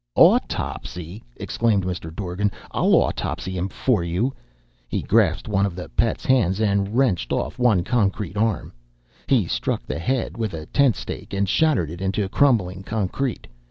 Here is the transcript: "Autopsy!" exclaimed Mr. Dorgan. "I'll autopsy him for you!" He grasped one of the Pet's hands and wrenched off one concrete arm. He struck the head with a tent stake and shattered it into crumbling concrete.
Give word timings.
"Autopsy!" 0.15 1.23
exclaimed 1.35 1.83
Mr. 1.85 2.11
Dorgan. 2.11 2.51
"I'll 2.71 2.95
autopsy 2.95 3.55
him 3.55 3.69
for 3.69 4.03
you!" 4.03 4.33
He 4.87 5.03
grasped 5.03 5.47
one 5.47 5.63
of 5.63 5.75
the 5.75 5.89
Pet's 5.89 6.25
hands 6.25 6.59
and 6.59 6.97
wrenched 6.97 7.31
off 7.31 7.59
one 7.59 7.83
concrete 7.83 8.35
arm. 8.35 8.73
He 9.27 9.45
struck 9.45 9.83
the 9.85 9.99
head 9.99 10.37
with 10.37 10.55
a 10.55 10.65
tent 10.65 10.95
stake 10.95 11.35
and 11.35 11.47
shattered 11.47 11.91
it 11.91 12.01
into 12.01 12.27
crumbling 12.29 12.81
concrete. 12.81 13.45